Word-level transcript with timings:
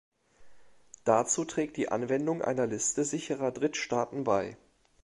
Dazu 1.03 1.45
trägt 1.45 1.77
die 1.77 1.89
Anwendung 1.89 2.41
einer 2.41 2.65
Liste 2.65 3.03
sicherer 3.05 3.51
Drittstaaten 3.51 4.23
bei. 4.23 4.57